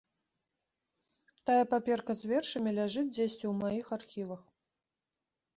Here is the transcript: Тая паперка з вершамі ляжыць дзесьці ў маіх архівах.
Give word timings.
Тая 1.49 1.65
паперка 1.75 2.11
з 2.21 2.31
вершамі 2.31 2.69
ляжыць 2.79 3.07
дзесьці 3.15 3.33
ў 3.47 3.53
маіх 3.61 3.87
архівах. 3.99 4.41